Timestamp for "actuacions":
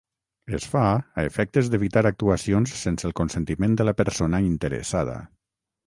2.11-2.75